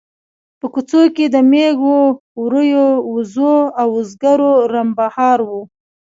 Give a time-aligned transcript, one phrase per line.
[0.59, 1.99] په کوڅو کې د مېږو،
[2.43, 5.51] وريو، وزو او وزګړو رمبهار و.